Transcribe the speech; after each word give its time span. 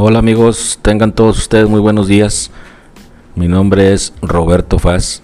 Hola 0.00 0.20
amigos, 0.20 0.78
tengan 0.80 1.10
todos 1.10 1.38
ustedes 1.38 1.68
muy 1.68 1.80
buenos 1.80 2.06
días. 2.06 2.52
Mi 3.34 3.48
nombre 3.48 3.92
es 3.92 4.12
Roberto 4.22 4.78
Faz 4.78 5.22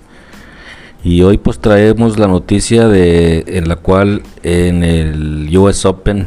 y 1.05 1.23
hoy 1.23 1.39
pues 1.39 1.61
traemos 1.61 2.19
la 2.19 2.27
noticia 2.27 2.89
de 2.89 3.45
en 3.47 3.69
la 3.69 3.77
cual 3.77 4.25
en 4.43 4.83
el 4.83 5.57
US 5.57 5.85
Open 5.85 6.27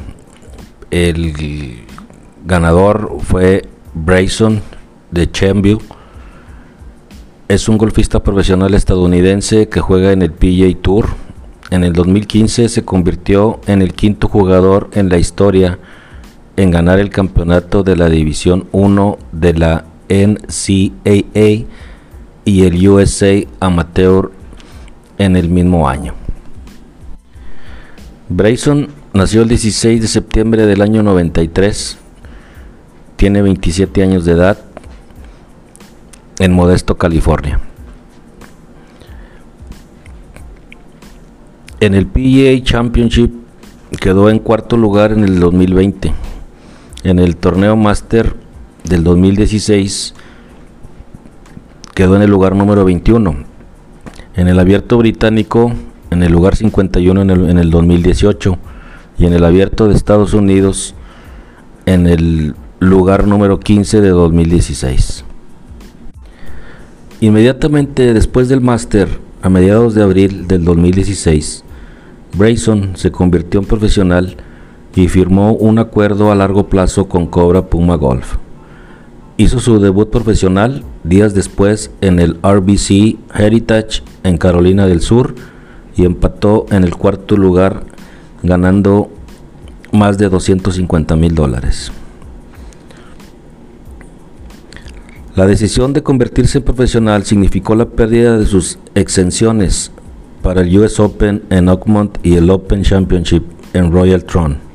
el 0.91 1.83
ganador 2.45 3.17
fue 3.19 3.63
Bryson 3.93 4.61
de 5.11 5.29
Chambly. 5.29 5.77
Es 7.49 7.67
un 7.67 7.77
golfista 7.77 8.23
profesional 8.23 8.73
estadounidense 8.75 9.67
que 9.67 9.81
juega 9.81 10.13
en 10.13 10.21
el 10.21 10.31
PGA 10.31 10.73
Tour. 10.81 11.07
En 11.69 11.83
el 11.83 11.91
2015 11.91 12.69
se 12.69 12.85
convirtió 12.85 13.59
en 13.67 13.81
el 13.81 13.91
quinto 13.91 14.29
jugador 14.29 14.89
en 14.93 15.09
la 15.09 15.17
historia 15.17 15.79
en 16.57 16.71
ganar 16.71 16.99
el 16.99 17.11
campeonato 17.11 17.83
de 17.83 17.95
la 17.95 18.09
División 18.09 18.67
1 18.71 19.19
de 19.31 19.53
la 19.53 19.85
NCAA 20.09 21.65
y 22.45 22.63
el 22.63 22.87
USA 22.87 23.43
Amateur 23.59 24.31
en 25.19 25.35
el 25.35 25.49
mismo 25.49 25.87
año. 25.87 26.13
Brayson 28.29 28.89
nació 29.13 29.43
el 29.43 29.49
16 29.49 30.01
de 30.01 30.07
septiembre 30.07 30.65
del 30.65 30.81
año 30.81 31.03
93, 31.03 31.99
tiene 33.15 33.43
27 33.43 34.01
años 34.01 34.25
de 34.25 34.31
edad 34.31 34.57
en 36.39 36.53
Modesto, 36.53 36.97
California. 36.97 37.59
En 41.79 41.93
el 41.93 42.07
PGA 42.07 42.63
Championship 42.63 43.31
quedó 43.99 44.31
en 44.31 44.39
cuarto 44.39 44.75
lugar 44.75 45.11
en 45.11 45.23
el 45.23 45.39
2020 45.39 46.13
en 47.03 47.19
el 47.19 47.35
torneo 47.35 47.75
Master 47.75 48.35
del 48.83 49.03
2016 49.03 50.13
quedó 51.93 52.15
en 52.15 52.21
el 52.21 52.29
lugar 52.29 52.55
número 52.55 52.85
21. 52.85 53.35
En 54.35 54.47
el 54.47 54.59
abierto 54.59 54.97
británico 54.97 55.73
en 56.11 56.23
el 56.23 56.31
lugar 56.31 56.55
51 56.55 57.21
en 57.21 57.29
el, 57.29 57.49
en 57.49 57.57
el 57.57 57.69
2018 57.69 58.57
y 59.17 59.25
en 59.25 59.33
el 59.33 59.43
abierto 59.43 59.87
de 59.87 59.95
Estados 59.95 60.33
Unidos 60.33 60.95
en 61.85 62.07
el 62.07 62.55
lugar 62.79 63.27
número 63.27 63.59
15 63.59 64.01
de 64.01 64.09
2016. 64.09 65.25
Inmediatamente 67.19 68.13
después 68.13 68.47
del 68.47 68.61
Master, 68.61 69.07
a 69.41 69.49
mediados 69.49 69.95
de 69.95 70.03
abril 70.03 70.47
del 70.47 70.63
2016, 70.63 71.63
Brayson 72.37 72.91
se 72.95 73.11
convirtió 73.11 73.59
en 73.59 73.65
profesional 73.65 74.37
y 74.95 75.07
firmó 75.07 75.53
un 75.53 75.79
acuerdo 75.79 76.31
a 76.31 76.35
largo 76.35 76.67
plazo 76.67 77.07
con 77.07 77.27
Cobra 77.27 77.67
Puma 77.67 77.95
Golf. 77.95 78.35
Hizo 79.37 79.59
su 79.59 79.79
debut 79.79 80.09
profesional 80.09 80.83
días 81.03 81.33
después 81.35 81.91
en 82.01 82.19
el 82.19 82.37
RBC 82.41 83.17
Heritage 83.35 84.01
en 84.23 84.37
Carolina 84.37 84.87
del 84.87 85.01
Sur 85.01 85.35
y 85.95 86.05
empató 86.05 86.65
en 86.71 86.83
el 86.83 86.95
cuarto 86.95 87.37
lugar 87.37 87.83
ganando 88.41 89.09
más 89.91 90.17
de 90.17 90.29
250 90.29 91.15
mil 91.15 91.35
dólares. 91.35 91.91
La 95.35 95.45
decisión 95.45 95.93
de 95.93 96.01
convertirse 96.01 96.57
en 96.57 96.63
profesional 96.63 97.23
significó 97.23 97.75
la 97.75 97.85
pérdida 97.85 98.39
de 98.39 98.47
sus 98.47 98.79
exenciones 98.95 99.91
para 100.41 100.61
el 100.61 100.75
US 100.79 100.99
Open 100.99 101.43
en 101.51 101.69
Oakmont 101.69 102.17
y 102.23 102.37
el 102.37 102.49
Open 102.49 102.81
Championship 102.81 103.43
en 103.73 103.91
Royal 103.91 104.23
Tron. 104.23 104.66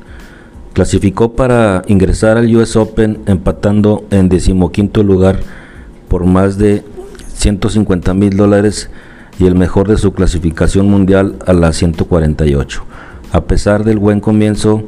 Clasificó 0.73 1.33
para 1.33 1.83
ingresar 1.87 2.37
al 2.37 2.55
US 2.55 2.75
Open 2.75 3.19
empatando 3.27 4.05
en 4.09 4.27
decimoquinto 4.27 5.03
lugar 5.03 5.39
por 6.07 6.25
más 6.25 6.57
de 6.57 6.83
150 7.35 8.13
mil 8.15 8.35
dólares 8.35 8.89
y 9.39 9.45
el 9.45 9.53
mejor 9.53 9.87
de 9.87 9.97
su 9.97 10.13
clasificación 10.13 10.89
mundial 10.89 11.35
a 11.45 11.53
la 11.53 11.73
148. 11.73 12.83
A 13.31 13.41
pesar 13.41 13.83
del 13.83 13.99
buen 13.99 14.19
comienzo, 14.19 14.83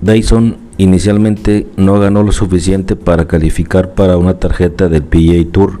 Dyson 0.00 0.58
inicialmente 0.76 1.66
no 1.76 1.98
ganó 1.98 2.22
lo 2.22 2.30
suficiente 2.30 2.94
para 2.94 3.26
calificar 3.26 3.94
para 3.94 4.16
una 4.16 4.38
tarjeta 4.38 4.88
del 4.88 5.02
PGA 5.02 5.50
Tour, 5.50 5.80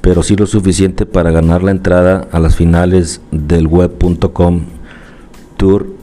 pero 0.00 0.22
sí 0.22 0.36
lo 0.36 0.46
suficiente 0.46 1.04
para 1.04 1.30
ganar 1.30 1.62
la 1.62 1.70
entrada 1.70 2.26
a 2.32 2.38
las 2.38 2.56
finales 2.56 3.20
del 3.30 3.66
web.com 3.66 4.62
Tour 5.58 5.97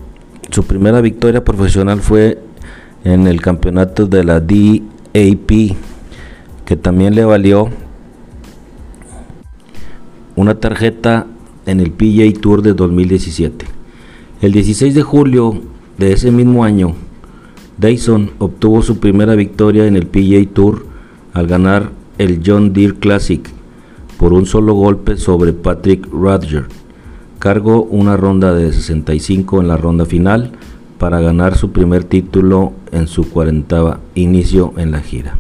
su 0.49 0.63
primera 0.63 1.01
victoria 1.01 1.43
profesional 1.43 2.01
fue 2.01 2.39
en 3.03 3.27
el 3.27 3.41
campeonato 3.41 4.07
de 4.07 4.23
la 4.23 4.39
DAP, 4.39 5.75
que 6.65 6.75
también 6.75 7.15
le 7.15 7.25
valió 7.25 7.69
una 10.35 10.55
tarjeta 10.55 11.27
en 11.65 11.79
el 11.79 11.91
PGA 11.91 12.39
Tour 12.39 12.61
de 12.61 12.73
2017. 12.73 13.65
El 14.41 14.51
16 14.51 14.93
de 14.93 15.01
julio 15.01 15.61
de 15.97 16.13
ese 16.13 16.31
mismo 16.31 16.63
año, 16.63 16.95
Dyson 17.77 18.31
obtuvo 18.39 18.81
su 18.81 18.99
primera 18.99 19.35
victoria 19.35 19.85
en 19.87 19.95
el 19.95 20.07
PGA 20.07 20.53
Tour 20.53 20.85
al 21.33 21.47
ganar 21.47 21.91
el 22.17 22.41
John 22.45 22.73
Deere 22.73 22.95
Classic 22.95 23.49
por 24.17 24.33
un 24.33 24.45
solo 24.45 24.73
golpe 24.73 25.17
sobre 25.17 25.53
Patrick 25.53 26.07
Rodgers 26.11 26.84
cargo 27.45 27.83
una 27.83 28.17
ronda 28.17 28.55
de 28.55 28.73
65 28.73 29.61
en 29.61 29.67
la 29.67 29.77
ronda 29.77 30.05
final 30.05 30.49
para 30.97 31.19
ganar 31.19 31.55
su 31.55 31.71
primer 31.71 32.03
título 32.03 32.73
en 32.91 33.05
su 33.05 33.29
40 33.29 33.99
inicio 34.15 34.73
en 34.77 34.89
la 34.89 35.01
gira. 35.01 35.37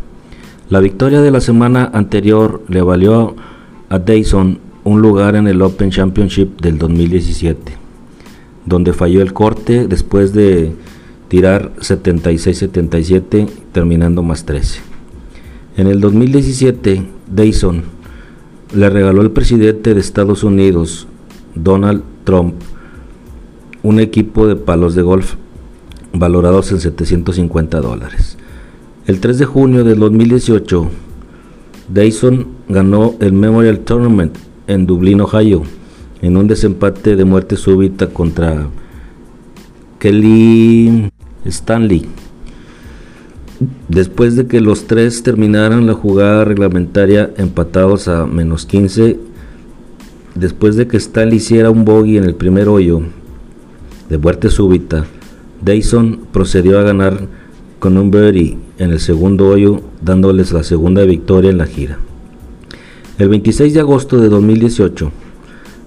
La 0.69 0.81
victoria 0.81 1.21
de 1.21 1.31
la 1.31 1.41
semana 1.41 1.89
anterior 1.91 2.61
le 2.67 2.83
valió 2.83 3.35
a 3.89 3.97
Dyson 3.97 4.59
un 4.83 5.01
lugar 5.01 5.35
en 5.35 5.47
el 5.47 5.59
Open 5.63 5.89
Championship 5.89 6.61
del 6.61 6.77
2017, 6.77 7.73
donde 8.67 8.93
falló 8.93 9.23
el 9.23 9.33
corte 9.33 9.87
después 9.87 10.31
de 10.31 10.75
tirar 11.27 11.71
76-77, 11.77 13.49
terminando 13.71 14.21
más 14.21 14.45
13. 14.45 14.79
En 15.75 15.87
el 15.87 16.01
2017, 16.01 17.01
Dyson 17.35 17.81
le 18.75 18.91
regaló 18.91 19.21
al 19.21 19.31
presidente 19.31 19.95
de 19.95 19.99
Estados 19.99 20.43
Unidos 20.43 21.07
Donald 21.55 22.03
Trump 22.23 22.55
un 23.85 23.99
equipo 23.99 24.47
de 24.47 24.55
palos 24.55 24.95
de 24.95 25.03
golf 25.03 25.35
valorados 26.11 26.71
en 26.71 26.79
750 26.79 27.81
dólares. 27.81 28.35
El 29.05 29.19
3 29.19 29.37
de 29.37 29.45
junio 29.45 29.83
del 29.83 29.99
2018, 29.99 30.89
Dyson 31.93 32.47
ganó 32.67 33.13
el 33.19 33.33
Memorial 33.33 33.81
Tournament 33.81 34.35
en 34.65 34.87
Dublín, 34.87 35.21
Ohio, 35.21 35.61
en 36.23 36.35
un 36.35 36.47
desempate 36.47 37.15
de 37.15 37.25
muerte 37.25 37.57
súbita 37.57 38.07
contra 38.07 38.67
Kelly 39.99 41.11
Stanley. 41.45 42.07
Después 43.87 44.35
de 44.35 44.47
que 44.47 44.61
los 44.61 44.87
tres 44.87 45.21
terminaran 45.21 45.85
la 45.85 45.93
jugada 45.93 46.43
reglamentaria 46.43 47.31
empatados 47.37 48.07
a 48.07 48.25
menos 48.25 48.65
15, 48.65 49.19
Después 50.35 50.75
de 50.75 50.85
que 50.85 50.97
Stanley 50.97 51.37
hiciera 51.37 51.69
un 51.71 51.85
bogey 51.85 52.17
en 52.17 52.25
el 52.25 52.35
primer 52.35 52.67
hoyo 52.67 53.01
de 54.09 54.17
muerte 54.17 54.49
súbita, 54.49 55.05
Dyson 55.63 56.27
procedió 56.33 56.77
a 56.77 56.83
ganar 56.83 57.27
con 57.79 57.97
un 57.97 58.11
birdie 58.11 58.57
en 58.77 58.91
el 58.91 58.99
segundo 58.99 59.47
hoyo, 59.47 59.79
dándoles 60.01 60.51
la 60.51 60.63
segunda 60.63 61.05
victoria 61.05 61.51
en 61.51 61.57
la 61.57 61.65
gira. 61.65 61.99
El 63.17 63.29
26 63.29 63.73
de 63.73 63.79
agosto 63.79 64.19
de 64.19 64.27
2018 64.27 65.09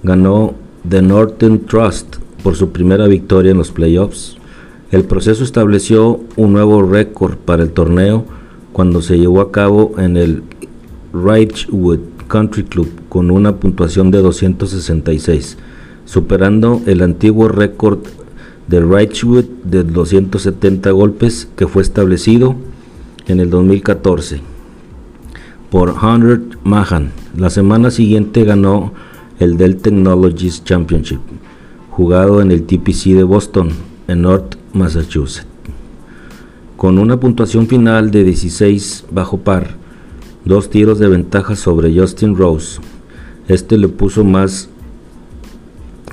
ganó 0.02 0.54
The 0.88 1.02
Northern 1.02 1.66
Trust 1.66 2.16
por 2.42 2.56
su 2.56 2.70
primera 2.70 3.06
victoria 3.06 3.50
en 3.50 3.58
los 3.58 3.70
playoffs. 3.70 4.38
El 4.90 5.04
proceso 5.04 5.44
estableció 5.44 6.20
un 6.36 6.54
nuevo 6.54 6.82
récord 6.82 7.36
para 7.36 7.62
el 7.62 7.72
torneo 7.72 8.24
cuando 8.72 9.02
se 9.02 9.18
llevó 9.18 9.42
a 9.42 9.52
cabo 9.52 9.92
en 9.98 10.16
el 10.16 10.42
Ridgewood 11.12 12.17
Country 12.28 12.64
Club 12.64 12.88
con 13.08 13.30
una 13.30 13.56
puntuación 13.56 14.10
de 14.10 14.18
266, 14.18 15.56
superando 16.04 16.82
el 16.86 17.02
antiguo 17.02 17.48
récord 17.48 18.00
de 18.68 18.80
Ridgewood 18.80 19.46
de 19.64 19.82
270 19.82 20.90
golpes 20.90 21.48
que 21.56 21.66
fue 21.66 21.82
establecido 21.82 22.54
en 23.26 23.40
el 23.40 23.50
2014 23.50 24.40
por 25.70 25.90
Hunter 25.90 26.40
Mahan. 26.64 27.12
La 27.36 27.50
semana 27.50 27.90
siguiente 27.90 28.44
ganó 28.44 28.92
el 29.38 29.56
Dell 29.56 29.76
Technologies 29.76 30.64
Championship, 30.64 31.20
jugado 31.90 32.40
en 32.40 32.50
el 32.50 32.64
TPC 32.64 33.14
de 33.14 33.22
Boston, 33.22 33.70
en 34.08 34.22
North 34.22 34.56
Massachusetts. 34.72 35.46
Con 36.76 36.98
una 36.98 37.18
puntuación 37.18 37.66
final 37.66 38.10
de 38.10 38.24
16 38.24 39.06
bajo 39.10 39.38
par, 39.38 39.77
dos 40.48 40.70
tiros 40.70 40.98
de 40.98 41.08
ventaja 41.08 41.54
sobre 41.56 41.94
Justin 41.94 42.34
Rose. 42.34 42.80
Este 43.48 43.76
le 43.76 43.88
puso 43.88 44.24
más 44.24 44.70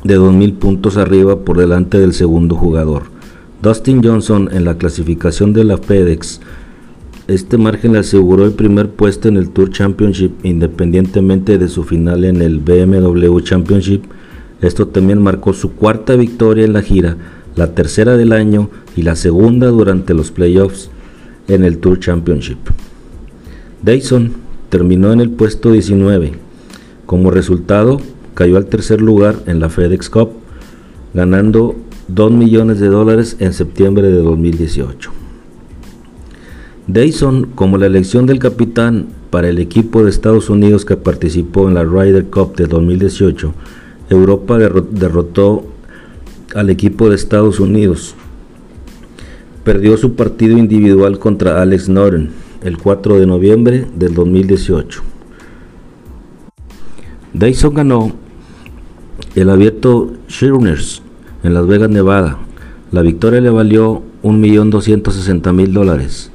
de 0.04 0.20
2.000 0.20 0.56
puntos 0.56 0.98
arriba 0.98 1.40
por 1.40 1.58
delante 1.58 2.00
del 2.00 2.14
segundo 2.14 2.56
jugador. 2.58 3.04
Dustin 3.62 4.04
Johnson 4.04 4.50
en 4.52 4.66
la 4.66 4.78
clasificación 4.78 5.54
de 5.54 5.64
la 5.64 5.78
FedEx 5.78 6.42
Este 7.30 7.58
margen 7.58 7.94
le 7.94 8.00
aseguró 8.00 8.44
el 8.44 8.52
primer 8.52 8.90
puesto 8.90 9.30
en 9.30 9.38
el 9.38 9.52
Tour 9.52 9.72
Championship 9.72 10.32
independientemente 10.44 11.58
de 11.58 11.70
su 11.70 11.86
final 11.86 12.26
en 12.26 12.42
el 12.42 12.60
BMW 12.60 13.40
Championship. 13.40 14.04
Esto 14.62 14.90
también 14.90 15.24
marcó 15.24 15.54
su 15.54 15.72
cuarta 15.72 16.18
victoria 16.18 16.66
en 16.66 16.74
la 16.74 16.82
gira, 16.82 17.16
la 17.56 17.74
tercera 17.74 18.18
del 18.18 18.34
año 18.34 18.70
y 18.98 19.04
la 19.04 19.16
segunda 19.16 19.68
durante 19.68 20.14
los 20.14 20.32
playoffs 20.32 20.90
en 21.48 21.64
el 21.64 21.78
Tour 21.78 22.00
Championship. 22.02 22.58
Dyson 23.86 24.32
terminó 24.70 25.14
en 25.14 25.22
el 25.22 25.30
puesto 25.30 25.72
19. 25.72 26.32
Como 27.06 27.30
resultado, 27.30 28.02
cayó 28.34 28.58
al 28.58 28.66
tercer 28.66 29.00
lugar 29.00 29.36
en 29.46 29.60
la 29.60 29.70
FedEx 29.70 30.10
Cup, 30.10 30.32
ganando 31.14 31.76
2 32.08 32.32
millones 32.32 32.80
de 32.80 32.88
dólares 32.88 33.38
en 33.38 33.54
septiembre 33.54 34.10
de 34.10 34.24
2018. 34.24 35.12
Dyson, 36.88 37.52
como 37.54 37.78
la 37.78 37.86
elección 37.86 38.26
del 38.26 38.40
capitán 38.40 39.06
para 39.30 39.50
el 39.50 39.60
equipo 39.60 40.04
de 40.04 40.10
Estados 40.10 40.50
Unidos 40.50 40.84
que 40.84 40.98
participó 40.98 41.68
en 41.68 41.76
la 41.76 41.84
Ryder 41.84 42.26
Cup 42.26 42.56
de 42.56 42.66
2018, 42.66 43.54
Europa 44.10 44.58
derrotó 44.58 45.64
al 46.56 46.72
equipo 46.72 47.10
de 47.10 47.18
Estados 47.18 47.60
Unidos. 47.60 48.16
Perdió 49.64 49.96
su 49.98 50.16
partido 50.16 50.58
individual 50.58 51.20
contra 51.20 51.62
Alex 51.62 51.88
Noren 51.88 52.45
el 52.66 52.80
4 52.80 53.20
de 53.20 53.28
noviembre 53.28 53.86
del 53.96 54.16
2018. 54.16 55.04
Dyson 57.32 57.74
ganó 57.76 58.12
el 59.36 59.50
abierto 59.52 60.14
Shearners 60.28 61.04
en 61.44 61.54
Las 61.54 61.68
Vegas, 61.68 61.92
Nevada. 61.92 62.40
La 62.92 63.04
victoria 63.04 63.40
le 63.40 63.52
valió 63.52 64.02
1.260.000 64.24 65.68
dólares. 65.68 66.32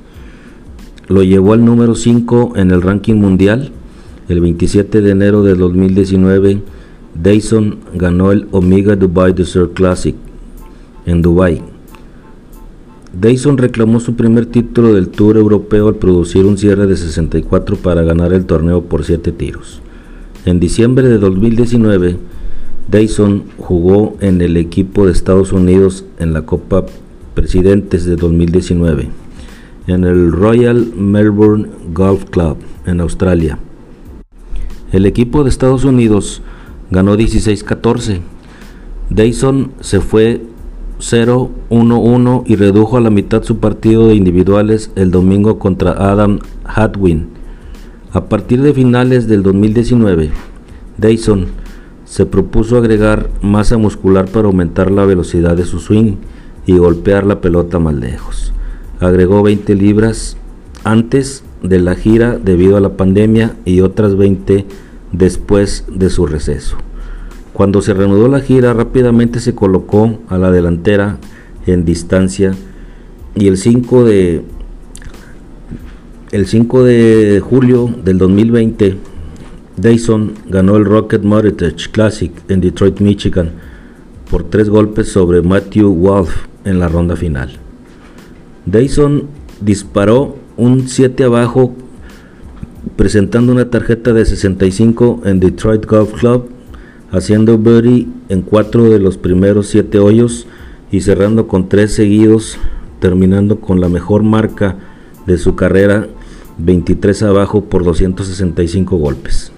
Lo 1.08 1.24
llevó 1.24 1.54
al 1.54 1.64
número 1.64 1.96
5 1.96 2.52
en 2.54 2.70
el 2.70 2.80
ranking 2.80 3.16
mundial. 3.16 3.72
El 4.28 4.40
27 4.40 5.00
de 5.00 5.10
enero 5.10 5.42
de 5.42 5.56
2019, 5.56 6.62
Dyson 7.20 7.78
ganó 7.94 8.30
el 8.30 8.46
Omega 8.52 8.94
Dubai 8.94 9.32
Desert 9.32 9.72
Classic 9.74 10.14
en 11.06 11.22
Dubai. 11.22 11.60
Dyson 13.12 13.58
reclamó 13.58 13.98
su 13.98 14.14
primer 14.14 14.46
título 14.46 14.94
del 14.94 15.08
Tour 15.08 15.36
Europeo 15.36 15.88
al 15.88 15.96
producir 15.96 16.46
un 16.46 16.56
cierre 16.56 16.86
de 16.86 16.96
64 16.96 17.76
para 17.76 18.02
ganar 18.02 18.32
el 18.32 18.46
torneo 18.46 18.84
por 18.84 19.04
7 19.04 19.32
tiros. 19.32 19.82
En 20.46 20.60
diciembre 20.60 21.08
de 21.08 21.18
2019, 21.18 22.16
Dyson 22.88 23.44
jugó 23.58 24.16
en 24.20 24.40
el 24.40 24.56
equipo 24.56 25.06
de 25.06 25.12
Estados 25.12 25.52
Unidos 25.52 26.04
en 26.18 26.32
la 26.32 26.42
Copa 26.42 26.86
Presidentes 27.34 28.04
de 28.04 28.14
2019, 28.14 29.08
en 29.88 30.04
el 30.04 30.30
Royal 30.30 30.92
Melbourne 30.96 31.68
Golf 31.92 32.24
Club 32.30 32.58
en 32.86 33.00
Australia. 33.00 33.58
El 34.92 35.04
equipo 35.04 35.42
de 35.42 35.50
Estados 35.50 35.84
Unidos 35.84 36.42
ganó 36.90 37.16
16-14. 37.16 38.20
Dyson 39.10 39.72
se 39.80 40.00
fue 40.00 40.42
0-1-1 41.00 42.44
y 42.46 42.56
redujo 42.56 42.96
a 42.96 43.00
la 43.00 43.10
mitad 43.10 43.42
su 43.42 43.58
partido 43.58 44.08
de 44.08 44.14
individuales 44.14 44.90
el 44.94 45.10
domingo 45.10 45.58
contra 45.58 45.92
Adam 45.92 46.38
Hadwin. 46.64 47.28
A 48.12 48.26
partir 48.26 48.62
de 48.62 48.74
finales 48.74 49.26
del 49.26 49.42
2019, 49.42 50.30
Dyson 50.98 51.46
se 52.04 52.26
propuso 52.26 52.76
agregar 52.76 53.30
masa 53.40 53.78
muscular 53.78 54.28
para 54.28 54.46
aumentar 54.46 54.90
la 54.90 55.04
velocidad 55.04 55.56
de 55.56 55.64
su 55.64 55.78
swing 55.78 56.16
y 56.66 56.76
golpear 56.76 57.24
la 57.24 57.40
pelota 57.40 57.78
más 57.78 57.94
lejos. 57.94 58.52
Agregó 59.00 59.42
20 59.42 59.74
libras 59.76 60.36
antes 60.84 61.44
de 61.62 61.80
la 61.80 61.94
gira 61.94 62.38
debido 62.38 62.76
a 62.76 62.80
la 62.80 62.96
pandemia 62.96 63.56
y 63.64 63.80
otras 63.80 64.16
20 64.16 64.66
después 65.12 65.84
de 65.88 66.10
su 66.10 66.26
receso. 66.26 66.76
Cuando 67.60 67.82
se 67.82 67.92
reanudó 67.92 68.26
la 68.26 68.40
gira 68.40 68.72
rápidamente 68.72 69.38
se 69.38 69.54
colocó 69.54 70.18
a 70.30 70.38
la 70.38 70.50
delantera 70.50 71.18
en 71.66 71.84
distancia 71.84 72.54
y 73.34 73.48
el 73.48 73.58
5 73.58 74.04
de 74.04 74.42
el 76.32 76.46
5 76.46 76.84
de 76.84 77.42
julio 77.44 77.94
del 78.02 78.16
2020 78.16 78.96
Dyson 79.76 80.32
ganó 80.48 80.78
el 80.78 80.86
Rocket 80.86 81.22
Meritage 81.22 81.90
Classic 81.92 82.32
en 82.48 82.62
Detroit, 82.62 82.98
Michigan, 83.00 83.50
por 84.30 84.44
tres 84.44 84.70
golpes 84.70 85.08
sobre 85.08 85.42
Matthew 85.42 85.92
Wolf 85.92 86.46
en 86.64 86.78
la 86.78 86.88
ronda 86.88 87.14
final. 87.14 87.50
Dyson 88.64 89.24
disparó 89.60 90.38
un 90.56 90.88
7 90.88 91.24
abajo 91.24 91.74
presentando 92.96 93.52
una 93.52 93.68
tarjeta 93.68 94.14
de 94.14 94.24
65 94.24 95.20
en 95.26 95.40
Detroit 95.40 95.84
Golf 95.84 96.18
Club, 96.18 96.48
haciendo 97.10 97.58
birdie 97.58 98.08
en 98.28 98.42
cuatro 98.42 98.84
de 98.84 98.98
los 98.98 99.16
primeros 99.16 99.68
siete 99.68 99.98
hoyos 99.98 100.46
y 100.92 101.00
cerrando 101.00 101.46
con 101.48 101.68
tres 101.68 101.92
seguidos, 101.92 102.58
terminando 103.00 103.60
con 103.60 103.80
la 103.80 103.88
mejor 103.88 104.22
marca 104.22 104.76
de 105.26 105.38
su 105.38 105.54
carrera, 105.54 106.08
23 106.58 107.22
abajo 107.22 107.64
por 107.64 107.84
265 107.84 108.96
golpes. 108.96 109.52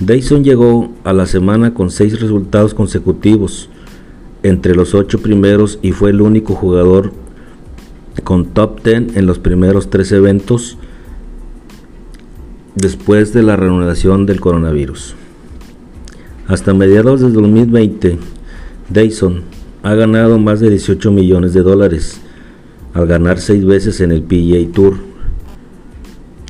Dyson 0.00 0.44
llegó 0.44 0.92
a 1.04 1.12
la 1.12 1.26
semana 1.26 1.74
con 1.74 1.90
seis 1.90 2.20
resultados 2.20 2.74
consecutivos 2.74 3.68
entre 4.42 4.74
los 4.74 4.94
ocho 4.94 5.20
primeros 5.20 5.78
y 5.82 5.92
fue 5.92 6.10
el 6.10 6.20
único 6.20 6.54
jugador 6.54 7.12
con 8.24 8.46
top 8.46 8.82
10 8.82 9.16
en 9.16 9.26
los 9.26 9.38
primeros 9.38 9.90
tres 9.90 10.10
eventos 10.12 10.78
después 12.74 13.32
de 13.32 13.42
la 13.42 13.56
reanudación 13.56 14.26
del 14.26 14.40
coronavirus. 14.40 15.16
Hasta 16.50 16.74
mediados 16.74 17.20
del 17.20 17.32
2020, 17.34 18.18
Dyson 18.88 19.42
ha 19.84 19.94
ganado 19.94 20.36
más 20.40 20.58
de 20.58 20.68
18 20.68 21.12
millones 21.12 21.54
de 21.54 21.62
dólares 21.62 22.20
al 22.92 23.06
ganar 23.06 23.38
seis 23.38 23.64
veces 23.64 24.00
en 24.00 24.10
el 24.10 24.24
PGA 24.24 24.72
Tour. 24.72 24.94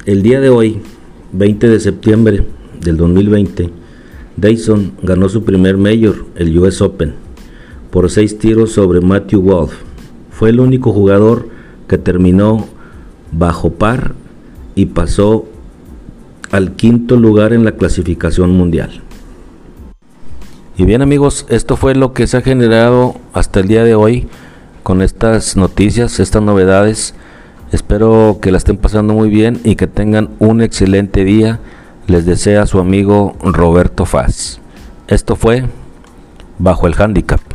El 0.06 0.22
día 0.22 0.40
de 0.40 0.48
hoy, 0.48 0.80
20 1.32 1.68
de 1.68 1.80
septiembre, 1.80 2.46
del 2.80 2.96
2020, 2.96 3.68
Dyson 4.38 4.92
ganó 5.02 5.28
su 5.28 5.44
primer 5.44 5.76
mayor, 5.76 6.24
el 6.34 6.58
US 6.58 6.80
Open, 6.80 7.12
por 7.90 8.10
seis 8.10 8.38
tiros 8.38 8.72
sobre 8.72 9.02
Matthew 9.02 9.42
Wolf. 9.42 9.74
Fue 10.30 10.48
el 10.48 10.60
único 10.60 10.94
jugador 10.94 11.46
que 11.88 11.98
terminó 11.98 12.68
bajo 13.32 13.74
par 13.74 14.14
y 14.74 14.86
pasó 14.86 15.44
al 16.52 16.72
quinto 16.72 17.16
lugar 17.16 17.52
en 17.52 17.66
la 17.66 17.72
clasificación 17.72 18.52
mundial. 18.52 19.02
Y 20.80 20.86
bien 20.86 21.02
amigos, 21.02 21.44
esto 21.50 21.76
fue 21.76 21.94
lo 21.94 22.14
que 22.14 22.26
se 22.26 22.38
ha 22.38 22.40
generado 22.40 23.14
hasta 23.34 23.60
el 23.60 23.68
día 23.68 23.84
de 23.84 23.94
hoy 23.94 24.28
con 24.82 25.02
estas 25.02 25.54
noticias, 25.54 26.18
estas 26.20 26.40
novedades. 26.40 27.14
Espero 27.70 28.38
que 28.40 28.50
la 28.50 28.56
estén 28.56 28.78
pasando 28.78 29.12
muy 29.12 29.28
bien 29.28 29.60
y 29.62 29.76
que 29.76 29.86
tengan 29.86 30.30
un 30.38 30.62
excelente 30.62 31.22
día 31.22 31.60
les 32.06 32.24
desea 32.24 32.64
su 32.64 32.78
amigo 32.78 33.36
Roberto 33.42 34.06
Faz. 34.06 34.58
Esto 35.06 35.36
fue 35.36 35.64
Bajo 36.58 36.86
el 36.86 36.94
Handicap. 36.98 37.49